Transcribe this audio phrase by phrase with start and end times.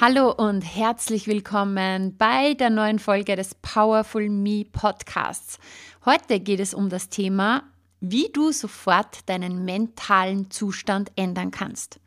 [0.00, 5.58] Hallo und herzlich willkommen bei der neuen Folge des Powerful Me Podcasts.
[6.04, 7.64] Heute geht es um das Thema,
[7.98, 11.98] wie du sofort deinen mentalen Zustand ändern kannst.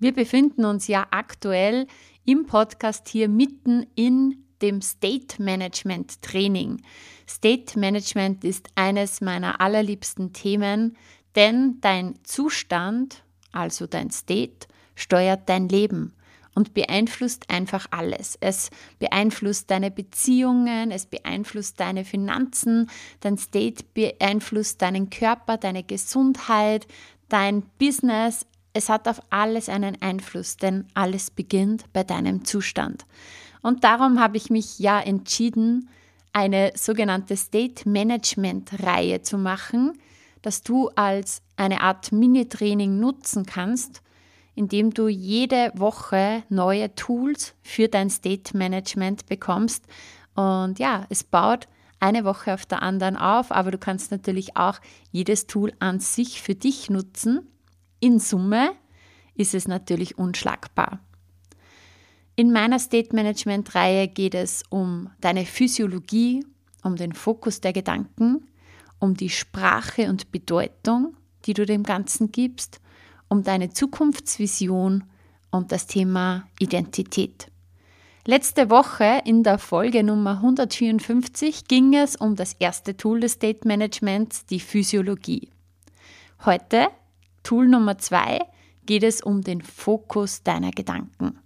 [0.00, 1.86] Wir befinden uns ja aktuell
[2.24, 6.82] im Podcast hier mitten in dem State Management Training.
[7.28, 10.96] State Management ist eines meiner allerliebsten Themen,
[11.36, 16.12] denn dein Zustand, also dein State, steuert dein Leben
[16.54, 18.36] und beeinflusst einfach alles.
[18.40, 26.86] Es beeinflusst deine Beziehungen, es beeinflusst deine Finanzen, dein State beeinflusst deinen Körper, deine Gesundheit,
[27.28, 28.46] dein Business.
[28.72, 33.06] Es hat auf alles einen Einfluss, denn alles beginnt bei deinem Zustand.
[33.62, 35.88] Und darum habe ich mich ja entschieden,
[36.32, 39.98] eine sogenannte State Management Reihe zu machen,
[40.42, 44.02] dass du als eine Art Mini-Training nutzen kannst,
[44.54, 49.84] indem du jede Woche neue Tools für dein State Management bekommst.
[50.34, 54.80] Und ja, es baut eine Woche auf der anderen auf, aber du kannst natürlich auch
[55.12, 57.46] jedes Tool an sich für dich nutzen.
[58.00, 58.72] In Summe
[59.34, 61.00] ist es natürlich unschlagbar.
[62.36, 66.44] In meiner State Management Reihe geht es um deine Physiologie,
[66.82, 68.46] um den Fokus der Gedanken,
[68.98, 72.80] um die Sprache und Bedeutung, die du dem Ganzen gibst
[73.30, 75.04] um deine Zukunftsvision
[75.50, 77.50] und das Thema Identität.
[78.26, 83.66] Letzte Woche in der Folge Nummer 154 ging es um das erste Tool des State
[83.66, 85.48] Managements, die Physiologie.
[86.44, 86.88] Heute,
[87.42, 88.40] Tool Nummer zwei,
[88.84, 91.38] geht es um den Fokus deiner Gedanken.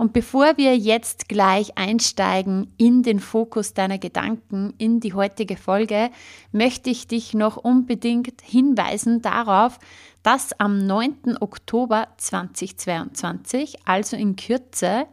[0.00, 6.08] Und bevor wir jetzt gleich einsteigen in den Fokus deiner Gedanken, in die heutige Folge,
[6.52, 9.78] möchte ich dich noch unbedingt hinweisen darauf,
[10.22, 11.36] dass am 9.
[11.40, 15.04] Oktober 2022, also in Kürze,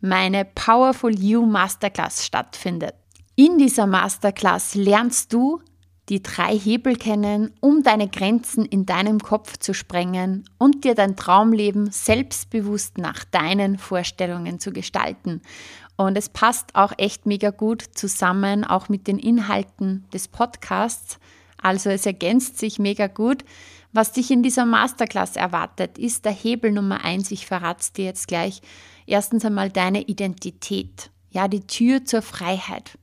[0.00, 2.94] meine Powerful You Masterclass stattfindet.
[3.34, 5.60] In dieser Masterclass lernst du
[6.10, 11.16] die drei Hebel kennen, um deine Grenzen in deinem Kopf zu sprengen und dir dein
[11.16, 15.40] Traumleben selbstbewusst nach deinen Vorstellungen zu gestalten.
[15.96, 21.20] Und es passt auch echt mega gut zusammen, auch mit den Inhalten des Podcasts.
[21.62, 23.44] Also es ergänzt sich mega gut.
[23.92, 27.30] Was dich in dieser Masterclass erwartet, ist der Hebel Nummer eins.
[27.30, 28.62] Ich verrate dir jetzt gleich.
[29.06, 31.10] Erstens einmal deine Identität.
[31.30, 32.98] Ja, die Tür zur Freiheit.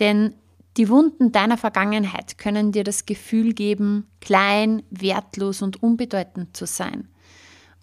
[0.00, 0.34] Denn
[0.76, 7.08] die Wunden deiner Vergangenheit können dir das Gefühl geben, klein, wertlos und unbedeutend zu sein.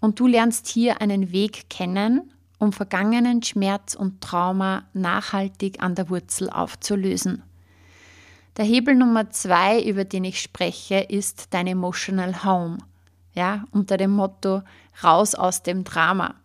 [0.00, 6.08] Und du lernst hier einen Weg kennen, um vergangenen Schmerz und Trauma nachhaltig an der
[6.08, 7.42] Wurzel aufzulösen.
[8.56, 12.78] Der Hebel Nummer zwei, über den ich spreche, ist dein Emotional Home.
[13.32, 14.62] Ja, unter dem Motto
[15.02, 16.36] raus aus dem Drama.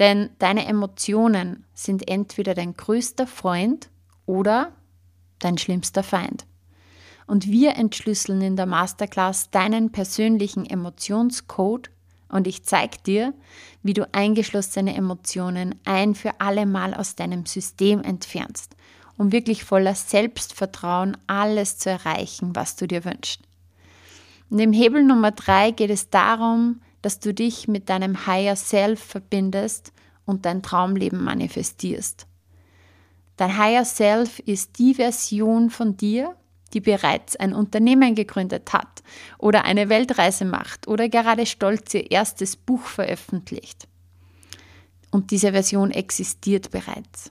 [0.00, 3.88] Denn deine Emotionen sind entweder dein größter Freund
[4.26, 4.72] oder
[5.44, 6.46] dein schlimmster Feind.
[7.26, 11.90] Und wir entschlüsseln in der Masterclass deinen persönlichen Emotionscode
[12.28, 13.34] und ich zeige dir,
[13.82, 18.74] wie du eingeschlossene Emotionen ein für alle Mal aus deinem System entfernst
[19.16, 23.40] um wirklich voller Selbstvertrauen alles zu erreichen, was du dir wünschst.
[24.50, 29.00] Und im Hebel Nummer drei geht es darum, dass du dich mit deinem Higher Self
[29.00, 29.92] verbindest
[30.24, 32.26] und dein Traumleben manifestierst.
[33.36, 36.36] Dein Higher Self ist die Version von dir,
[36.72, 39.02] die bereits ein Unternehmen gegründet hat
[39.38, 43.88] oder eine Weltreise macht oder gerade stolz ihr erstes Buch veröffentlicht.
[45.10, 47.30] Und diese Version existiert bereits.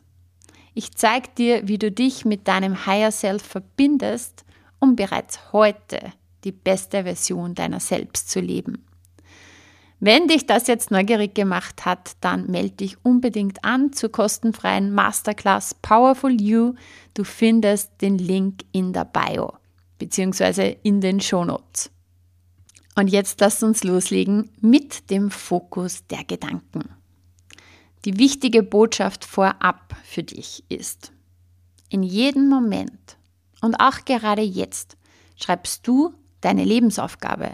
[0.73, 4.45] Ich zeige dir, wie du dich mit deinem Higher Self verbindest,
[4.79, 8.85] um bereits heute die beste Version deiner selbst zu leben.
[10.03, 15.75] Wenn dich das jetzt neugierig gemacht hat, dann melde dich unbedingt an zur kostenfreien Masterclass
[15.75, 16.73] Powerful You.
[17.13, 19.53] Du findest den Link in der Bio
[19.99, 20.77] bzw.
[20.81, 21.91] in den Shownotes.
[22.95, 26.89] Und jetzt lass uns loslegen mit dem Fokus der Gedanken.
[28.03, 31.11] Die wichtige Botschaft vorab für dich ist,
[31.89, 33.17] in jedem Moment
[33.61, 34.97] und auch gerade jetzt
[35.35, 37.51] schreibst du deine Lebensaufgabe.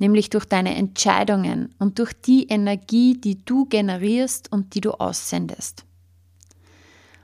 [0.00, 5.84] Nämlich durch deine Entscheidungen und durch die Energie, die du generierst und die du aussendest.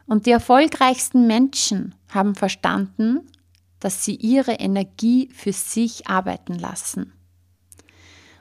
[0.06, 3.28] Und die erfolgreichsten Menschen haben verstanden,
[3.80, 7.12] dass sie ihre Energie für sich arbeiten lassen.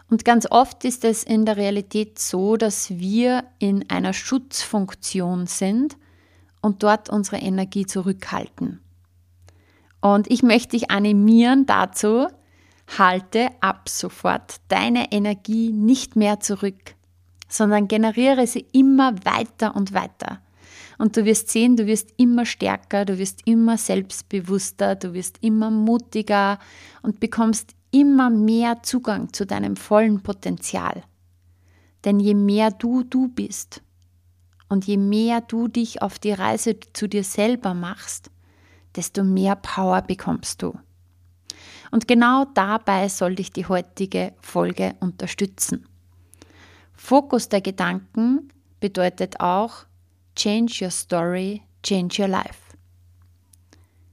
[0.09, 5.97] Und ganz oft ist es in der Realität so, dass wir in einer Schutzfunktion sind
[6.61, 8.81] und dort unsere Energie zurückhalten.
[10.01, 12.27] Und ich möchte dich animieren dazu,
[12.87, 16.95] halte ab sofort deine Energie nicht mehr zurück,
[17.47, 20.41] sondern generiere sie immer weiter und weiter.
[20.97, 25.69] Und du wirst sehen, du wirst immer stärker, du wirst immer selbstbewusster, du wirst immer
[25.69, 26.57] mutiger
[27.01, 31.03] und bekommst immer mehr Zugang zu deinem vollen Potenzial.
[32.05, 33.81] Denn je mehr du du bist
[34.69, 38.31] und je mehr du dich auf die Reise zu dir selber machst,
[38.95, 40.77] desto mehr Power bekommst du.
[41.95, 45.87] Und genau dabei soll dich die heutige Folge unterstützen.
[46.93, 48.49] Fokus der Gedanken
[48.81, 49.85] bedeutet auch
[50.35, 52.75] Change your story, change your life.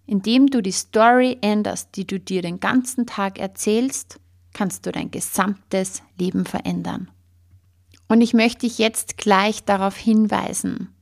[0.06, 4.20] Indem du die Story änderst, die du dir den ganzen Tag erzählst,
[4.52, 7.10] kannst du dein gesamtes Leben verändern.
[8.06, 10.94] Und ich möchte dich jetzt gleich darauf hinweisen.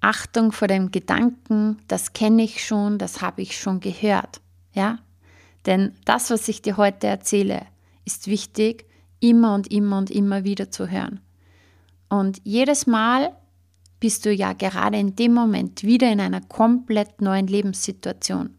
[0.00, 4.40] Achtung vor dem Gedanken, das kenne ich schon, das habe ich schon gehört.
[4.72, 5.00] Ja?
[5.66, 7.66] Denn das, was ich dir heute erzähle,
[8.04, 8.86] ist wichtig,
[9.20, 11.20] immer und immer und immer wieder zu hören.
[12.08, 13.36] Und jedes Mal,
[14.02, 18.50] bist du ja gerade in dem Moment wieder in einer komplett neuen Lebenssituation.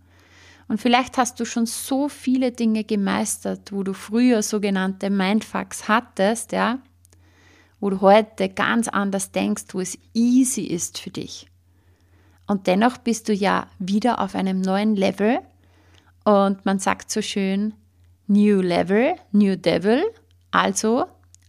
[0.69, 6.53] Und vielleicht hast du schon so viele Dinge gemeistert, wo du früher sogenannte Mindfucks hattest,
[6.53, 6.79] ja,
[7.81, 11.47] wo du heute ganz anders denkst, wo es easy ist für dich.
[12.47, 15.39] Und dennoch bist du ja wieder auf einem neuen Level
[16.23, 17.73] und man sagt so schön,
[18.27, 20.03] New Level, New Devil,
[20.51, 21.05] also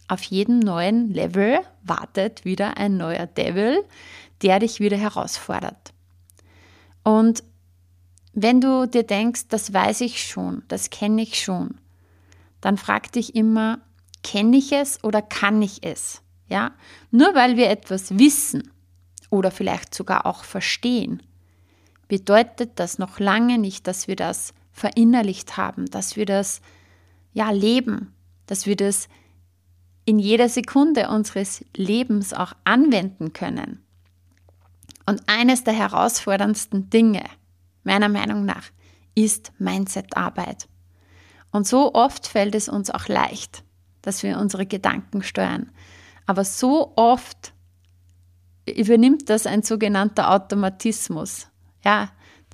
[0.07, 3.83] auf jedem neuen Level wartet wieder ein neuer Devil,
[4.41, 5.93] der dich wieder herausfordert.
[7.03, 7.43] Und
[8.33, 11.75] wenn du dir denkst, das weiß ich schon, das kenne ich schon,
[12.59, 13.79] dann frag dich immer,
[14.23, 16.21] kenne ich es oder kann ich es?
[16.49, 16.71] Ja?
[17.11, 18.71] Nur weil wir etwas wissen
[19.29, 21.23] oder vielleicht sogar auch verstehen,
[22.07, 26.59] bedeutet das noch lange nicht, dass wir das verinnerlicht haben, dass wir das
[27.31, 28.13] ja leben,
[28.45, 29.07] dass wir das
[30.03, 33.81] in jeder Sekunde unseres Lebens auch anwenden können.
[35.05, 37.23] Und eines der herausforderndsten Dinge,
[37.83, 38.65] meiner Meinung nach,
[39.15, 40.67] ist Mindset-Arbeit.
[41.51, 43.63] Und so oft fällt es uns auch leicht,
[44.01, 45.71] dass wir unsere Gedanken steuern.
[46.25, 47.53] Aber so oft
[48.67, 51.47] übernimmt das ein sogenannter Automatismus.
[51.83, 52.09] Ja,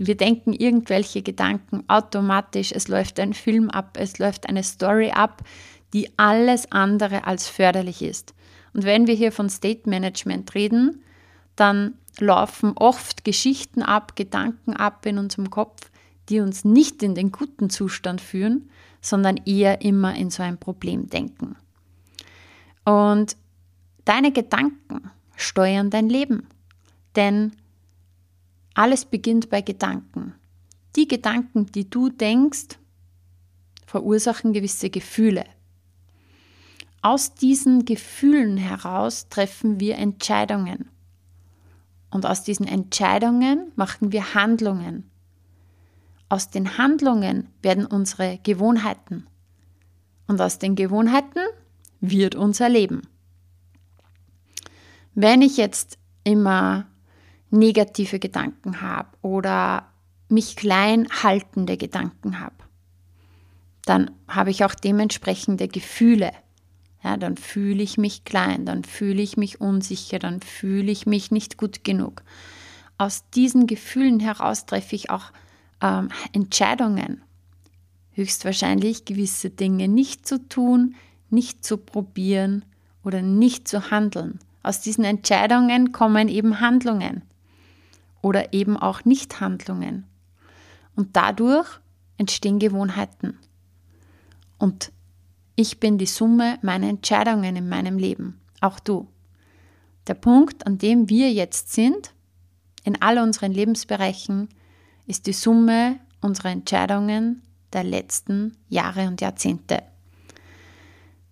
[0.07, 5.43] wir denken irgendwelche Gedanken automatisch, es läuft ein Film ab, es läuft eine Story ab,
[5.93, 8.33] die alles andere als förderlich ist.
[8.73, 11.03] Und wenn wir hier von State Management reden,
[11.55, 15.91] dann laufen oft Geschichten ab, Gedanken ab in unserem Kopf,
[16.29, 18.71] die uns nicht in den guten Zustand führen,
[19.01, 21.55] sondern eher immer in so ein Problem denken.
[22.85, 23.37] Und
[24.05, 26.47] deine Gedanken steuern dein Leben,
[27.15, 27.51] denn
[28.73, 30.33] alles beginnt bei Gedanken.
[30.95, 32.77] Die Gedanken, die du denkst,
[33.85, 35.45] verursachen gewisse Gefühle,
[37.01, 40.89] aus diesen Gefühlen heraus treffen wir Entscheidungen.
[42.11, 45.09] Und aus diesen Entscheidungen machen wir Handlungen.
[46.29, 49.25] Aus den Handlungen werden unsere Gewohnheiten.
[50.27, 51.39] Und aus den Gewohnheiten
[52.01, 53.01] wird unser Leben.
[55.15, 56.85] Wenn ich jetzt immer
[57.51, 59.87] negative Gedanken habe oder
[60.29, 62.55] mich klein haltende Gedanken habe,
[63.85, 66.31] dann habe ich auch dementsprechende Gefühle
[67.03, 71.31] ja, dann fühle ich mich klein, dann fühle ich mich unsicher, dann fühle ich mich
[71.31, 72.23] nicht gut genug.
[72.97, 75.31] Aus diesen Gefühlen heraus treffe ich auch
[75.81, 77.23] ähm, Entscheidungen.
[78.11, 80.95] Höchstwahrscheinlich gewisse Dinge nicht zu tun,
[81.29, 82.65] nicht zu probieren
[83.03, 84.39] oder nicht zu handeln.
[84.61, 87.23] Aus diesen Entscheidungen kommen eben Handlungen
[88.21, 90.05] oder eben auch Nichthandlungen.
[90.95, 91.67] Und dadurch
[92.17, 93.39] entstehen Gewohnheiten.
[94.57, 94.91] Und
[95.55, 99.07] ich bin die Summe meiner Entscheidungen in meinem Leben, auch du.
[100.07, 102.13] Der Punkt, an dem wir jetzt sind,
[102.83, 104.49] in all unseren Lebensbereichen,
[105.05, 107.41] ist die Summe unserer Entscheidungen
[107.73, 109.83] der letzten Jahre und Jahrzehnte.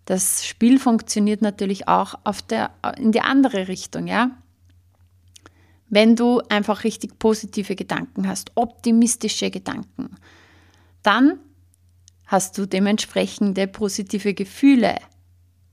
[0.05, 2.15] Das Spiel funktioniert natürlich auch
[2.50, 4.31] der, in die andere Richtung, ja.
[5.89, 10.15] Wenn du einfach richtig positive Gedanken hast, optimistische Gedanken,
[11.03, 11.39] dann
[12.29, 14.98] Hast du dementsprechende positive Gefühle?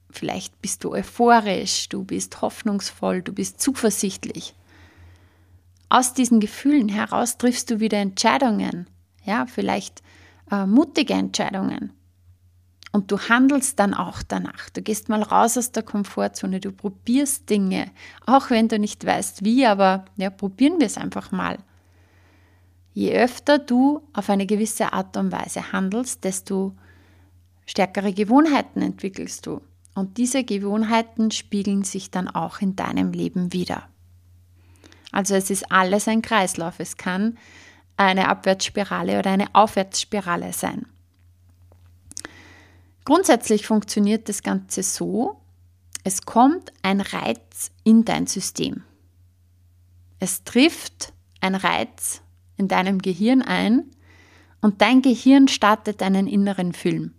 [0.09, 4.55] Vielleicht bist du euphorisch, du bist hoffnungsvoll, du bist zuversichtlich.
[5.91, 8.89] Aus diesen Gefühlen heraus triffst du wieder Entscheidungen,
[9.23, 10.03] ja, vielleicht
[10.51, 11.93] äh, mutige Entscheidungen.
[12.97, 14.71] Und du handelst dann auch danach.
[14.71, 17.91] Du gehst mal raus aus der Komfortzone, du probierst Dinge,
[18.25, 21.59] auch wenn du nicht weißt wie, aber ja, probieren wir es einfach mal.
[22.95, 26.75] Je öfter du auf eine gewisse Art und Weise handelst, desto
[27.67, 29.61] stärkere Gewohnheiten entwickelst du.
[29.95, 33.91] Und diese Gewohnheiten spiegeln sich dann auch in deinem Leben wieder.
[35.13, 36.81] Also es ist alles ein Kreislauf.
[36.81, 37.37] Es kann
[37.99, 40.87] eine Abwärtsspirale oder eine Aufwärtsspirale sein.
[43.07, 45.41] Grundsätzlich funktioniert das Ganze so,
[46.03, 48.83] es kommt ein Reiz in dein System.
[50.19, 52.21] Es trifft ein Reiz
[52.57, 53.93] in deinem Gehirn ein
[54.61, 57.15] und dein Gehirn startet einen inneren Film.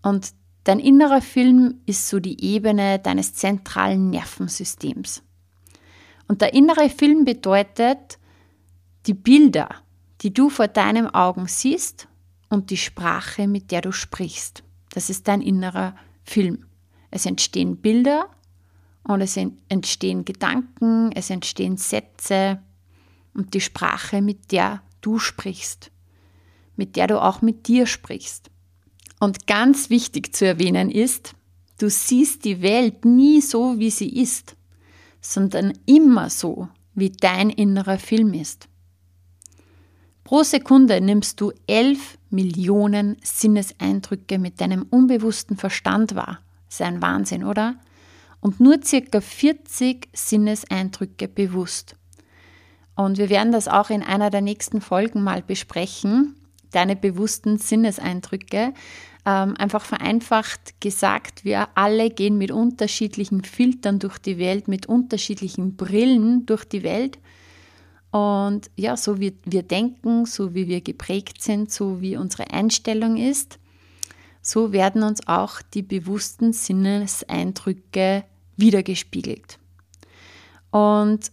[0.00, 0.32] Und
[0.62, 5.24] dein innerer Film ist so die Ebene deines zentralen Nervensystems.
[6.28, 8.20] Und der innere Film bedeutet
[9.06, 9.70] die Bilder,
[10.20, 12.06] die du vor deinen Augen siehst
[12.48, 14.62] und die Sprache, mit der du sprichst.
[14.98, 16.66] Das ist dein innerer Film.
[17.12, 18.28] Es entstehen Bilder
[19.04, 22.60] und es entstehen Gedanken, es entstehen Sätze
[23.32, 25.92] und die Sprache, mit der du sprichst,
[26.74, 28.50] mit der du auch mit dir sprichst.
[29.20, 31.36] Und ganz wichtig zu erwähnen ist,
[31.78, 34.56] du siehst die Welt nie so, wie sie ist,
[35.20, 38.68] sondern immer so, wie dein innerer Film ist.
[40.28, 46.40] Pro Sekunde nimmst du 11 Millionen Sinneseindrücke mit deinem unbewussten Verstand wahr.
[46.66, 47.76] Das ist ein Wahnsinn, oder?
[48.42, 51.96] Und nur circa 40 Sinneseindrücke bewusst.
[52.94, 56.34] Und wir werden das auch in einer der nächsten Folgen mal besprechen,
[56.72, 58.74] deine bewussten Sinneseindrücke.
[59.24, 65.76] Ähm, einfach vereinfacht gesagt, wir alle gehen mit unterschiedlichen Filtern durch die Welt, mit unterschiedlichen
[65.76, 67.18] Brillen durch die Welt.
[68.10, 73.16] Und ja, so wie wir denken, so wie wir geprägt sind, so wie unsere Einstellung
[73.16, 73.58] ist,
[74.40, 78.24] so werden uns auch die bewussten Sinneseindrücke
[78.56, 79.58] wiedergespiegelt.
[80.70, 81.30] Und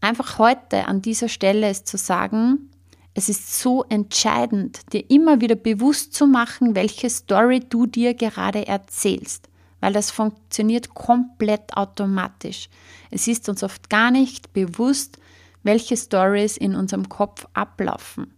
[0.00, 2.70] einfach heute an dieser Stelle ist zu sagen,
[3.14, 8.66] es ist so entscheidend, dir immer wieder bewusst zu machen, welche Story du dir gerade
[8.66, 9.48] erzählst,
[9.80, 12.68] weil das funktioniert komplett automatisch.
[13.10, 15.18] Es ist uns oft gar nicht bewusst,
[15.62, 18.34] welche Stories in unserem Kopf ablaufen.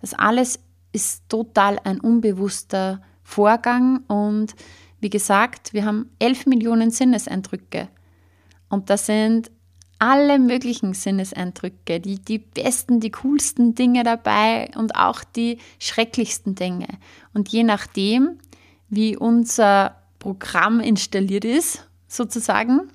[0.00, 0.58] Das alles
[0.92, 4.54] ist total ein unbewusster Vorgang und
[5.00, 7.88] wie gesagt, wir haben 11 Millionen Sinneseindrücke
[8.68, 9.50] und das sind
[10.00, 16.88] alle möglichen Sinneseindrücke, die, die besten, die coolsten Dinge dabei und auch die schrecklichsten Dinge.
[17.34, 18.38] Und je nachdem,
[18.88, 22.90] wie unser Programm installiert ist, sozusagen,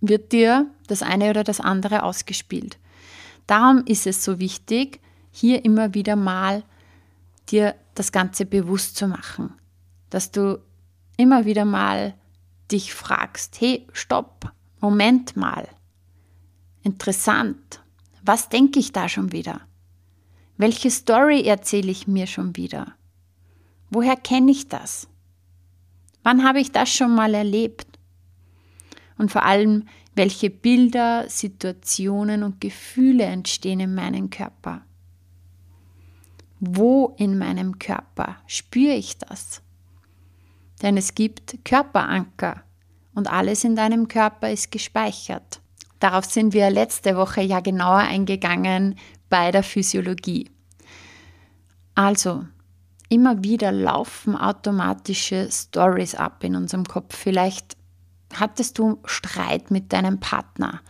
[0.00, 2.78] wird dir das eine oder das andere ausgespielt.
[3.46, 6.64] Darum ist es so wichtig, hier immer wieder mal
[7.48, 9.52] dir das Ganze bewusst zu machen,
[10.08, 10.60] dass du
[11.16, 12.14] immer wieder mal
[12.70, 15.68] dich fragst, hey, stopp, Moment mal,
[16.82, 17.82] interessant,
[18.22, 19.60] was denke ich da schon wieder?
[20.56, 22.94] Welche Story erzähle ich mir schon wieder?
[23.90, 25.08] Woher kenne ich das?
[26.22, 27.98] Wann habe ich das schon mal erlebt?
[29.18, 29.88] Und vor allem,
[30.20, 34.82] welche Bilder, Situationen und Gefühle entstehen in meinem Körper?
[36.58, 39.62] Wo in meinem Körper spüre ich das?
[40.82, 42.62] Denn es gibt Körperanker
[43.14, 45.62] und alles in deinem Körper ist gespeichert.
[46.00, 48.96] Darauf sind wir letzte Woche ja genauer eingegangen
[49.30, 50.50] bei der Physiologie.
[51.94, 52.44] Also,
[53.08, 57.16] immer wieder laufen automatische Stories ab in unserem Kopf.
[57.16, 57.79] Vielleicht
[58.34, 60.80] hattest du Streit mit deinem Partner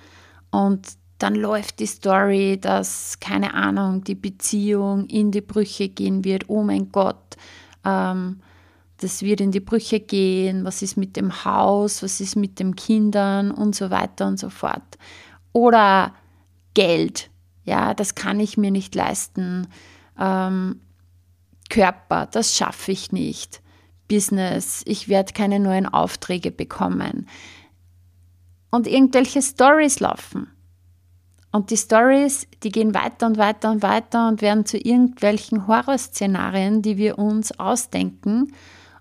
[0.51, 0.87] und
[1.19, 6.49] dann läuft die Story, dass, keine Ahnung, die Beziehung in die Brüche gehen wird.
[6.49, 7.37] Oh mein Gott,
[7.85, 8.41] ähm,
[8.97, 10.65] das wird in die Brüche gehen.
[10.65, 12.03] Was ist mit dem Haus?
[12.03, 13.51] Was ist mit den Kindern?
[13.51, 14.99] Und so weiter und so fort.
[15.53, 16.15] Oder
[16.75, 17.31] Geld.
[17.65, 19.69] Ja, das kann ich mir nicht leisten.
[20.19, 20.81] Ähm,
[21.69, 23.63] Körper, das schaffe ich nicht.
[24.11, 27.29] Business, ich werde keine neuen Aufträge bekommen.
[28.71, 30.49] Und irgendwelche Stories laufen.
[31.53, 36.83] Und die Stories, die gehen weiter und weiter und weiter und werden zu irgendwelchen Horrorszenarien,
[36.83, 38.53] die wir uns ausdenken.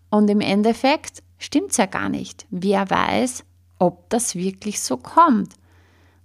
[0.09, 2.45] Und im Endeffekt stimmt es ja gar nicht.
[2.51, 3.43] Wer weiß,
[3.79, 5.53] ob das wirklich so kommt.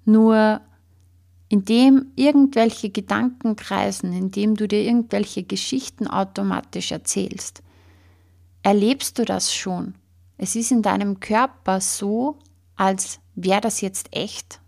[0.05, 0.61] Nur
[1.49, 7.63] indem irgendwelche Gedanken kreisen, indem du dir irgendwelche Geschichten automatisch erzählst,
[8.65, 9.95] erlebst du das schon.
[10.37, 12.39] Es ist in deinem Körper so,
[12.75, 14.59] als wäre das jetzt echt.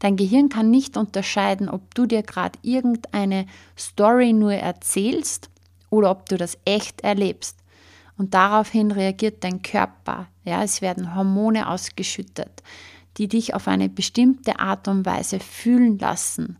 [0.00, 3.46] Dein Gehirn kann nicht unterscheiden, ob du dir gerade irgendeine
[3.78, 5.48] Story nur erzählst
[5.88, 7.56] oder ob du das echt erlebst.
[8.18, 10.26] Und daraufhin reagiert dein Körper.
[10.44, 12.62] Ja, es werden Hormone ausgeschüttet,
[13.18, 16.58] die dich auf eine bestimmte Art und Weise fühlen lassen.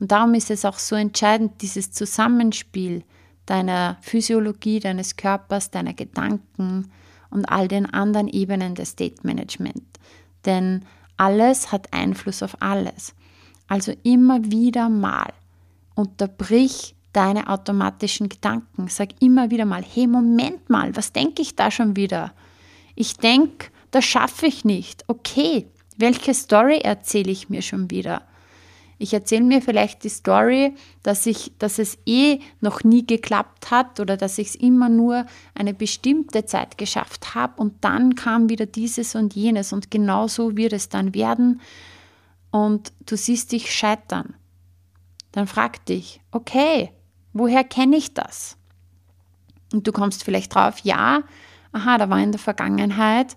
[0.00, 3.02] Und darum ist es auch so entscheidend, dieses Zusammenspiel
[3.48, 6.90] deiner Physiologie, deines Körpers, deiner Gedanken
[7.30, 9.82] und all den anderen Ebenen des State Management.
[10.44, 10.84] Denn
[11.16, 13.14] alles hat Einfluss auf alles.
[13.66, 15.32] Also immer wieder mal
[15.94, 18.88] unterbrich deine automatischen Gedanken.
[18.88, 22.32] Sag immer wieder mal, hey, Moment mal, was denke ich da schon wieder?
[22.94, 25.04] Ich denke, das schaffe ich nicht.
[25.08, 28.22] Okay, welche Story erzähle ich mir schon wieder?
[29.00, 30.74] Ich erzähle mir vielleicht die Story,
[31.04, 35.24] dass, ich, dass es eh noch nie geklappt hat oder dass ich es immer nur
[35.54, 40.56] eine bestimmte Zeit geschafft habe und dann kam wieder dieses und jenes und genau so
[40.56, 41.60] wird es dann werden
[42.50, 44.34] und du siehst dich scheitern.
[45.30, 46.90] Dann frag dich, okay,
[47.32, 48.56] woher kenne ich das?
[49.72, 51.22] Und du kommst vielleicht drauf, ja,
[51.70, 53.36] aha, da war in der Vergangenheit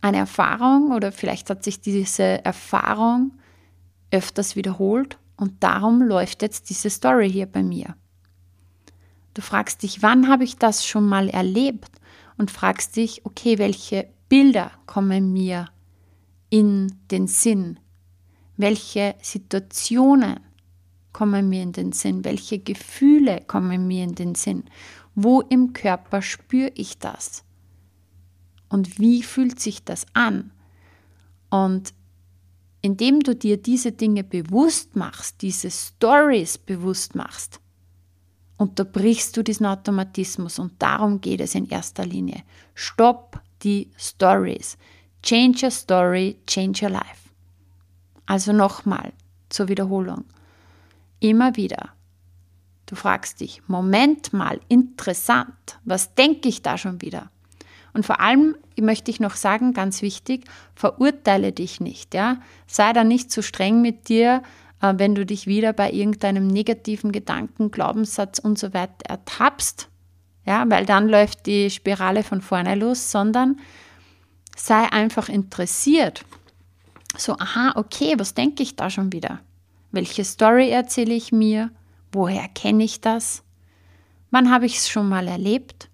[0.00, 3.32] eine Erfahrung oder vielleicht hat sich diese Erfahrung
[4.12, 7.96] öfters wiederholt und darum läuft jetzt diese Story hier bei mir.
[9.34, 11.90] Du fragst dich, wann habe ich das schon mal erlebt?
[12.38, 15.68] Und fragst dich, okay, welche Bilder kommen mir
[16.50, 17.78] in den Sinn?
[18.56, 20.40] Welche Situationen
[21.12, 22.24] kommen mir in den Sinn?
[22.24, 24.64] Welche Gefühle kommen mir in den Sinn?
[25.14, 27.44] Wo im Körper spüre ich das?
[28.68, 30.50] Und wie fühlt sich das an?
[31.50, 31.92] Und
[32.82, 37.60] indem du dir diese Dinge bewusst machst, diese Stories bewusst machst,
[38.56, 42.42] unterbrichst du diesen Automatismus und darum geht es in erster Linie.
[42.74, 44.76] Stopp die Stories.
[45.22, 47.30] Change your story, change your life.
[48.26, 49.12] Also nochmal
[49.48, 50.24] zur Wiederholung.
[51.20, 51.90] Immer wieder.
[52.86, 57.31] Du fragst dich, Moment mal, interessant, was denke ich da schon wieder?
[57.94, 62.14] Und vor allem möchte ich noch sagen, ganz wichtig, verurteile dich nicht.
[62.14, 62.38] Ja?
[62.66, 64.42] Sei da nicht zu streng mit dir,
[64.80, 69.88] äh, wenn du dich wieder bei irgendeinem negativen Gedanken, Glaubenssatz und so weiter ertappst,
[70.46, 70.64] ja?
[70.68, 73.60] weil dann läuft die Spirale von vorne los, sondern
[74.56, 76.24] sei einfach interessiert.
[77.16, 79.40] So, aha, okay, was denke ich da schon wieder?
[79.90, 81.70] Welche Story erzähle ich mir?
[82.10, 83.42] Woher kenne ich das?
[84.30, 85.90] Wann habe ich es schon mal erlebt?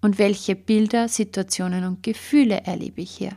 [0.00, 3.36] Und welche Bilder, Situationen und Gefühle erlebe ich hier?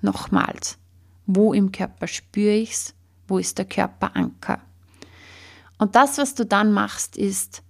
[0.00, 0.78] Nochmals,
[1.26, 2.94] wo im Körper spüre ich es?
[3.28, 4.60] Wo ist der Körperanker?
[5.78, 7.62] Und das, was du dann machst, ist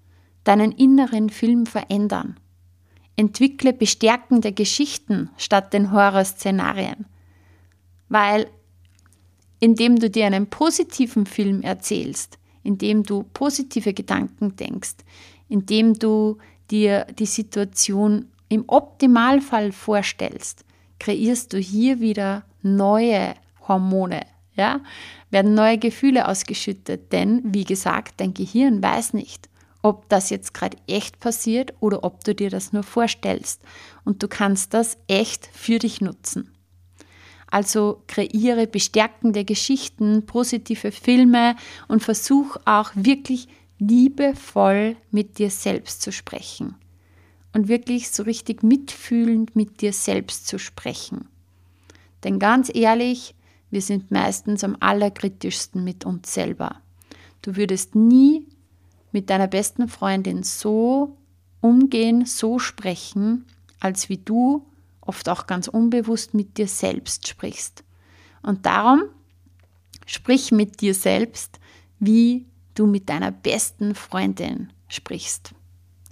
[0.44, 2.38] deinen inneren Film verändern.
[3.16, 7.06] Entwickle bestärkende Geschichten statt den Horrorszenarien.
[8.08, 8.46] Weil
[9.58, 14.96] indem du dir einen positiven Film erzählst, indem du positive Gedanken denkst,
[15.48, 16.38] indem du
[16.70, 20.64] dir die Situation im Optimalfall vorstellst,
[20.98, 23.34] kreierst du hier wieder neue
[23.66, 24.22] Hormone,
[24.54, 24.80] ja?
[25.30, 29.48] werden neue Gefühle ausgeschüttet, denn wie gesagt, dein Gehirn weiß nicht,
[29.82, 33.62] ob das jetzt gerade echt passiert oder ob du dir das nur vorstellst
[34.04, 36.52] und du kannst das echt für dich nutzen.
[37.48, 41.54] Also kreiere bestärkende Geschichten, positive Filme
[41.86, 46.76] und versuch auch wirklich liebevoll mit dir selbst zu sprechen
[47.52, 51.28] und wirklich so richtig mitfühlend mit dir selbst zu sprechen.
[52.24, 53.34] Denn ganz ehrlich,
[53.70, 56.80] wir sind meistens am allerkritischsten mit uns selber.
[57.42, 58.46] Du würdest nie
[59.12, 61.16] mit deiner besten Freundin so
[61.60, 63.44] umgehen, so sprechen,
[63.80, 64.66] als wie du
[65.00, 67.84] oft auch ganz unbewusst mit dir selbst sprichst.
[68.42, 69.02] Und darum
[70.06, 71.58] sprich mit dir selbst,
[71.98, 72.46] wie
[72.78, 75.52] du mit deiner besten Freundin sprichst.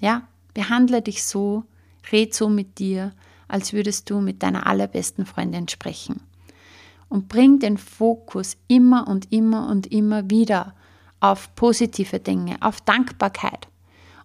[0.01, 1.65] Ja, behandle dich so,
[2.13, 3.13] red so mit dir,
[3.49, 6.21] als würdest du mit deiner allerbesten Freundin sprechen.
[7.09, 10.75] Und bring den Fokus immer und immer und immer wieder
[11.21, 13.69] auf positive Dinge, auf Dankbarkeit.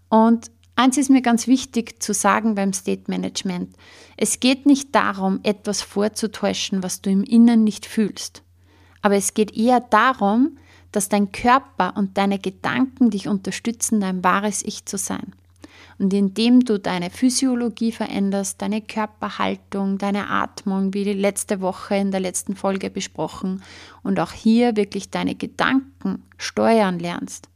[0.10, 3.76] Und eins ist mir ganz wichtig zu sagen beim State Management.
[4.18, 8.44] Es geht nicht darum, etwas vorzutäuschen, was du im Innen nicht fühlst.
[9.02, 10.58] Aber es geht eher darum,
[10.92, 15.34] dass dein Körper und deine Gedanken dich unterstützen, dein wahres Ich zu sein.
[15.98, 22.12] Und indem du deine Physiologie veränderst, deine Körperhaltung, deine Atmung, wie die letzte Woche in
[22.12, 23.62] der letzten Folge besprochen,
[24.02, 27.50] und auch hier wirklich deine Gedanken steuern lernst,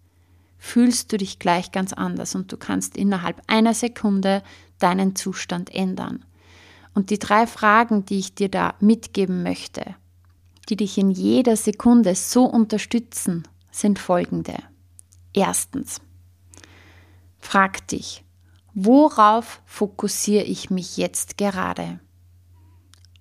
[0.57, 4.43] fühlst du dich gleich ganz anders und du kannst innerhalb einer Sekunde
[4.79, 6.25] deinen Zustand ändern.
[6.93, 9.95] Und die drei Fragen, die ich dir da mitgeben möchte,
[10.69, 14.55] die dich in jeder Sekunde so unterstützen, sind folgende.
[15.33, 15.99] Erstens,
[17.39, 18.23] frag dich,
[18.73, 21.99] worauf fokussiere ich mich jetzt gerade?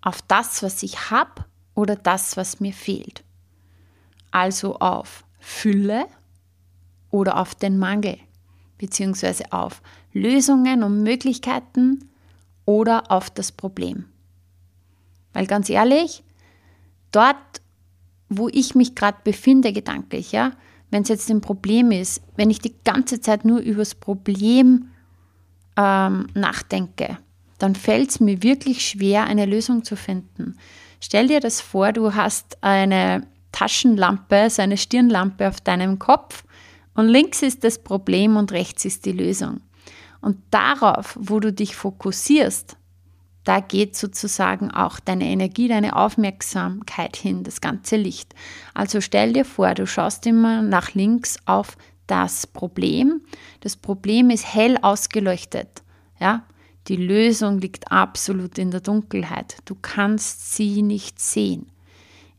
[0.00, 3.24] Auf das, was ich habe oder das, was mir fehlt?
[4.30, 6.06] Also auf Fülle
[7.10, 8.18] oder auf den Mangel,
[8.78, 12.10] beziehungsweise auf Lösungen und Möglichkeiten
[12.64, 14.06] oder auf das Problem.
[15.32, 16.22] Weil ganz ehrlich,
[17.12, 17.60] dort,
[18.28, 20.52] wo ich mich gerade befinde, gedanklich, ja,
[20.90, 24.88] wenn es jetzt ein Problem ist, wenn ich die ganze Zeit nur über das Problem
[25.76, 27.18] ähm, nachdenke,
[27.58, 30.56] dann fällt es mir wirklich schwer, eine Lösung zu finden.
[31.00, 36.44] Stell dir das vor, du hast eine Taschenlampe, so eine Stirnlampe auf deinem Kopf
[36.94, 39.60] und links ist das Problem und rechts ist die Lösung.
[40.20, 42.76] Und darauf, wo du dich fokussierst,
[43.44, 48.34] da geht sozusagen auch deine Energie, deine Aufmerksamkeit hin, das ganze Licht.
[48.72, 51.76] Also stell dir vor, du schaust immer nach links auf
[52.06, 53.22] das Problem.
[53.60, 55.82] Das Problem ist hell ausgeleuchtet.
[56.20, 56.44] Ja?
[56.88, 59.56] Die Lösung liegt absolut in der Dunkelheit.
[59.64, 61.66] Du kannst sie nicht sehen.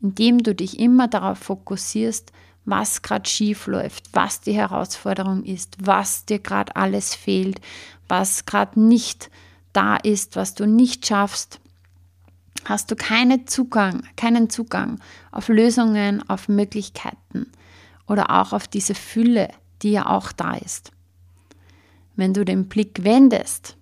[0.00, 2.30] Indem du dich immer darauf fokussierst,
[2.66, 7.60] was gerade schief läuft, was die Herausforderung ist, was dir gerade alles fehlt,
[8.08, 9.30] was gerade nicht
[9.74, 11.60] da ist, was du nicht schaffst,
[12.64, 17.50] hast du keinen Zugang, keinen Zugang auf Lösungen, auf Möglichkeiten
[18.06, 19.48] oder auch auf diese Fülle,
[19.82, 20.92] die ja auch da ist.
[22.16, 23.76] Wenn du den Blick wendest,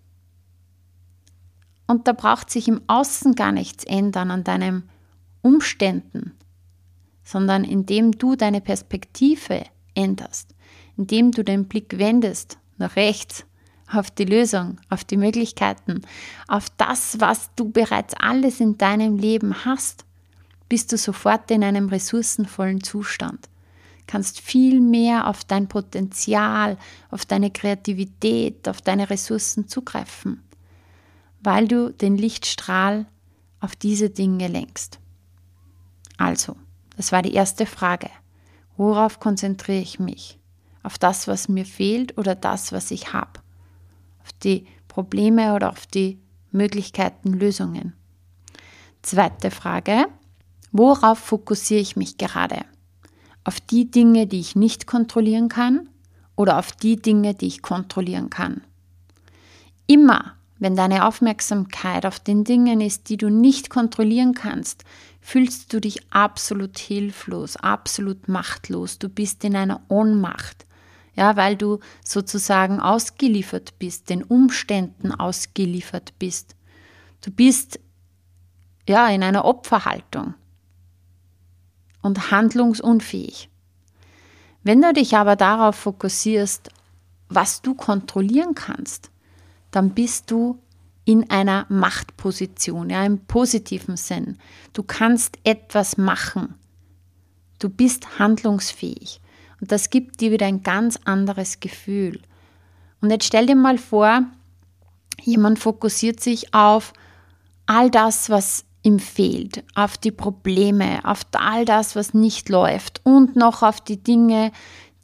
[1.87, 4.89] und da braucht sich im Außen gar nichts ändern an deinen
[5.43, 6.33] Umständen,
[7.23, 10.55] sondern indem du deine Perspektive änderst,
[10.97, 13.45] indem du den Blick wendest nach rechts,
[13.95, 16.03] auf die Lösung, auf die Möglichkeiten,
[16.49, 20.05] auf das, was du bereits alles in deinem Leben hast,
[20.69, 23.49] bist du sofort in einem ressourcenvollen Zustand.
[24.07, 26.79] Kannst viel mehr auf dein Potenzial,
[27.11, 30.43] auf deine Kreativität, auf deine Ressourcen zugreifen,
[31.41, 33.07] weil du den Lichtstrahl
[33.61, 34.99] auf diese Dinge lenkst.
[36.17, 36.57] Also,
[36.97, 38.09] das war die erste Frage.
[38.77, 40.39] Worauf konzentriere ich mich?
[40.83, 43.42] Auf das, was mir fehlt oder das, was ich habe?
[44.23, 46.19] Auf die Probleme oder auf die
[46.51, 47.95] Möglichkeiten, Lösungen?
[49.03, 50.07] Zweite Frage.
[50.71, 52.65] Worauf fokussiere ich mich gerade?
[53.45, 55.89] Auf die Dinge, die ich nicht kontrollieren kann
[56.37, 58.63] oder auf die Dinge, die ich kontrollieren kann?
[59.87, 64.85] Immer, wenn deine Aufmerksamkeit auf den Dingen ist, die du nicht kontrollieren kannst,
[65.21, 68.99] fühlst du dich absolut hilflos, absolut machtlos.
[68.99, 70.65] Du bist in einer Ohnmacht.
[71.15, 76.57] Ja, weil du sozusagen ausgeliefert bist, den Umständen ausgeliefert bist.
[77.21, 77.79] Du bist
[78.89, 80.35] ja in einer Opferhaltung
[82.01, 83.49] und handlungsunfähig.
[84.63, 86.71] Wenn du dich aber darauf fokussierst,
[87.29, 89.11] was du kontrollieren kannst,
[89.71, 90.59] dann bist du
[91.05, 94.39] in einer Machtposition, ja, im positiven Sinn.
[94.73, 96.55] Du kannst etwas machen.
[97.59, 99.21] Du bist handlungsfähig.
[99.63, 102.21] Und das gibt dir wieder ein ganz anderes Gefühl.
[103.01, 104.25] Und jetzt stell dir mal vor,
[105.23, 106.93] jemand fokussiert sich auf
[107.67, 113.37] all das, was ihm fehlt, auf die Probleme, auf all das, was nicht läuft und
[113.37, 114.51] noch auf die Dinge,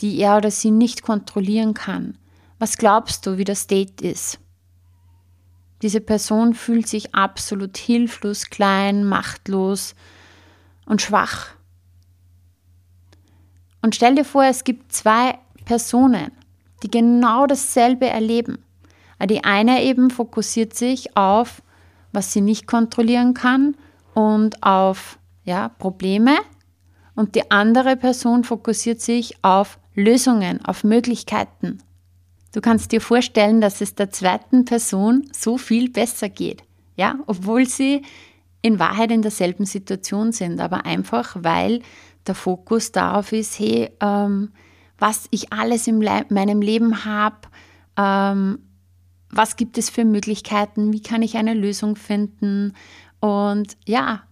[0.00, 2.18] die er oder sie nicht kontrollieren kann.
[2.58, 4.40] Was glaubst du, wie das Date ist?
[5.82, 9.94] Diese Person fühlt sich absolut hilflos, klein, machtlos
[10.84, 11.50] und schwach.
[13.88, 16.30] Und stell dir vor, es gibt zwei Personen,
[16.82, 18.58] die genau dasselbe erleben.
[19.30, 21.62] Die eine eben fokussiert sich auf,
[22.12, 23.76] was sie nicht kontrollieren kann
[24.12, 26.36] und auf ja, Probleme.
[27.14, 31.78] Und die andere Person fokussiert sich auf Lösungen, auf Möglichkeiten.
[32.52, 36.62] Du kannst dir vorstellen, dass es der zweiten Person so viel besser geht,
[36.96, 38.02] ja, obwohl sie
[38.60, 41.80] in Wahrheit in derselben Situation sind, aber einfach weil
[42.28, 44.52] der Fokus darauf ist, hey, ähm,
[44.98, 47.48] was ich alles in Le meinem Leben habe,
[47.96, 48.58] ähm,
[49.30, 52.74] was gibt es für Möglichkeiten, wie kann ich eine Lösung finden
[53.20, 54.22] und ja,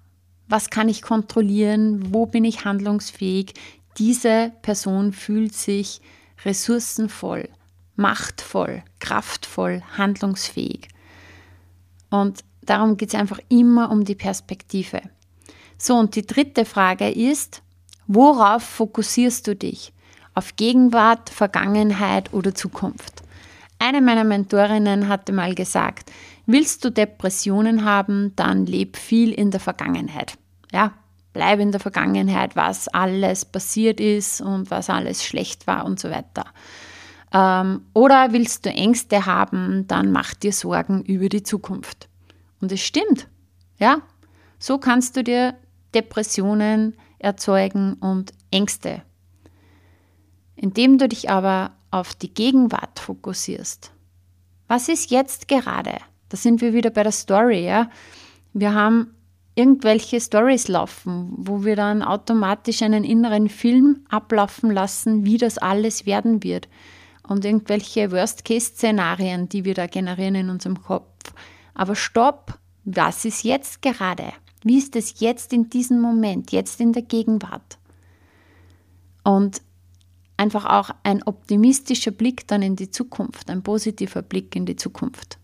[0.48, 3.54] was kann ich kontrollieren, wo bin ich handlungsfähig.
[3.98, 6.00] Diese Person fühlt sich
[6.44, 7.48] ressourcenvoll
[7.96, 10.88] machtvoll, kraftvoll, handlungsfähig.
[12.10, 15.00] Und darum geht es einfach immer um die Perspektive.
[15.78, 17.62] So, und die dritte Frage ist,
[18.06, 19.92] worauf fokussierst du dich?
[20.34, 23.22] Auf Gegenwart, Vergangenheit oder Zukunft?
[23.78, 26.10] Eine meiner Mentorinnen hatte mal gesagt,
[26.46, 30.38] willst du Depressionen haben, dann leb viel in der Vergangenheit.
[30.72, 30.92] Ja,
[31.32, 36.10] bleib in der Vergangenheit, was alles passiert ist und was alles schlecht war und so
[36.10, 36.46] weiter.
[37.32, 42.08] Ähm, oder willst du Ängste haben, dann mach dir Sorgen über die Zukunft.
[42.60, 43.28] Und es stimmt.
[43.78, 44.00] Ja,
[44.58, 45.54] so kannst du dir
[45.94, 49.02] Depressionen erzeugen und Ängste.
[50.54, 53.92] Indem du dich aber auf die Gegenwart fokussierst.
[54.68, 55.98] Was ist jetzt gerade?
[56.28, 57.88] Da sind wir wieder bei der Story, ja.
[58.52, 59.14] Wir haben
[59.54, 66.06] irgendwelche Stories laufen, wo wir dann automatisch einen inneren Film ablaufen lassen, wie das alles
[66.06, 66.68] werden wird.
[67.26, 71.32] Und irgendwelche Worst-Case-Szenarien, die wir da generieren in unserem Kopf.
[71.74, 74.32] Aber stopp, was ist jetzt gerade?
[74.66, 77.78] Wie ist es jetzt in diesem Moment, jetzt in der Gegenwart?
[79.22, 79.62] Und
[80.36, 85.38] einfach auch ein optimistischer Blick dann in die Zukunft, ein positiver Blick in die Zukunft.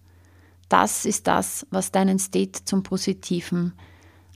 [0.68, 3.74] Das ist das, was deinen State zum Positiven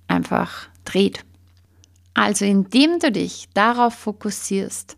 [0.07, 1.25] einfach dreht.
[2.15, 4.97] Also indem du dich darauf fokussierst,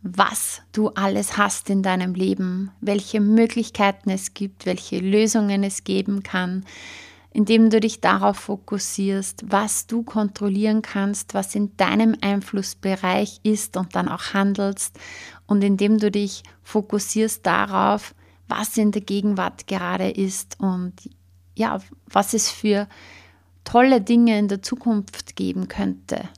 [0.00, 6.22] was du alles hast in deinem Leben, welche Möglichkeiten es gibt, welche Lösungen es geben
[6.22, 6.64] kann,
[7.36, 13.94] indem du dich darauf fokussierst, was du kontrollieren kannst, was in deinem Einflussbereich ist und
[13.94, 14.98] dann auch handelst
[15.46, 18.14] und indem du dich fokussierst darauf,
[18.48, 20.94] was in der Gegenwart gerade ist und
[21.54, 22.88] ja, was es für
[23.64, 26.30] tolle Dinge in der Zukunft geben könnte.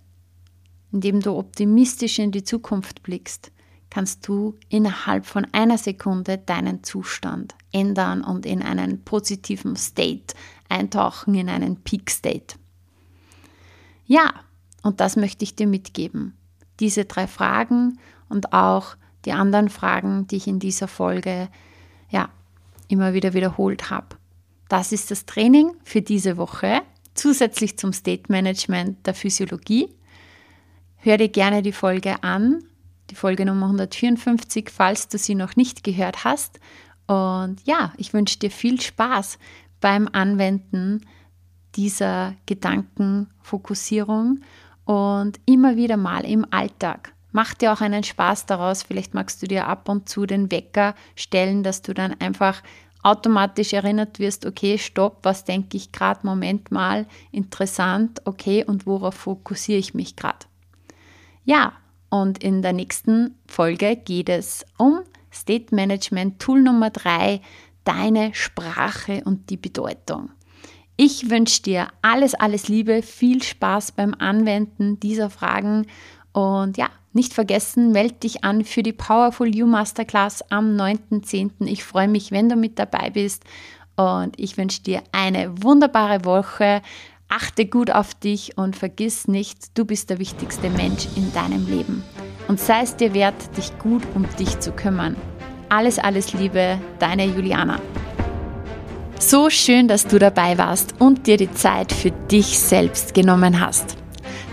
[0.90, 3.52] Indem du optimistisch in die Zukunft blickst,
[3.88, 10.34] kannst du innerhalb von einer Sekunde deinen Zustand ändern und in einen positiven State
[10.68, 12.56] eintauchen, in einen Peak State.
[14.06, 14.32] Ja,
[14.82, 16.34] und das möchte ich dir mitgeben.
[16.80, 21.48] Diese drei Fragen und auch die anderen Fragen, die ich in dieser Folge
[22.10, 22.30] ja
[22.88, 24.16] immer wieder wiederholt habe.
[24.68, 26.82] Das ist das Training für diese Woche,
[27.14, 29.88] zusätzlich zum State Management der Physiologie.
[30.96, 32.64] Hör dir gerne die Folge an,
[33.10, 36.60] die Folge Nummer 154, falls du sie noch nicht gehört hast.
[37.08, 39.38] Und ja, ich wünsche dir viel Spaß
[39.80, 41.00] beim Anwenden
[41.74, 44.40] dieser Gedankenfokussierung
[44.84, 47.14] und immer wieder mal im Alltag.
[47.32, 48.82] Mach dir auch einen Spaß daraus.
[48.82, 52.62] Vielleicht magst du dir ab und zu den Wecker stellen, dass du dann einfach
[53.02, 59.14] automatisch erinnert wirst, okay, stopp, was denke ich gerade, Moment mal, interessant, okay, und worauf
[59.14, 60.46] fokussiere ich mich gerade?
[61.44, 61.74] Ja,
[62.10, 65.00] und in der nächsten Folge geht es um
[65.32, 67.40] State Management Tool Nummer 3,
[67.84, 70.30] deine Sprache und die Bedeutung.
[70.96, 75.86] Ich wünsche dir alles, alles Liebe, viel Spaß beim Anwenden dieser Fragen
[76.32, 81.66] und ja, nicht vergessen, melde dich an für die Powerful You Masterclass am 9.10.
[81.66, 83.44] Ich freue mich, wenn du mit dabei bist
[83.96, 86.82] und ich wünsche dir eine wunderbare Woche.
[87.28, 92.02] Achte gut auf dich und vergiss nicht, du bist der wichtigste Mensch in deinem Leben.
[92.48, 95.16] Und sei es dir wert, dich gut um dich zu kümmern.
[95.68, 97.78] Alles, alles Liebe, deine Juliana.
[99.18, 103.96] So schön, dass du dabei warst und dir die Zeit für dich selbst genommen hast.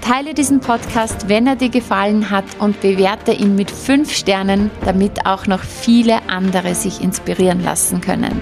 [0.01, 5.25] Teile diesen Podcast, wenn er dir gefallen hat und bewerte ihn mit 5 Sternen, damit
[5.25, 8.41] auch noch viele andere sich inspirieren lassen können.